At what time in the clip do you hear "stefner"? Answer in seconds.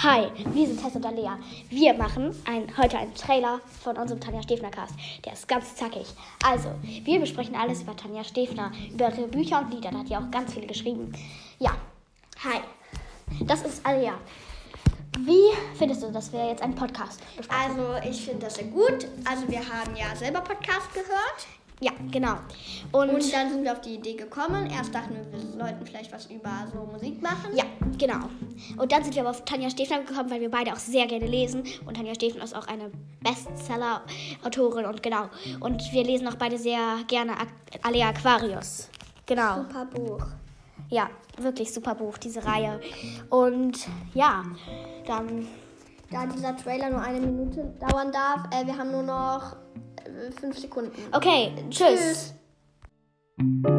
4.44-4.70, 8.22-8.70, 29.70-30.00, 32.14-32.42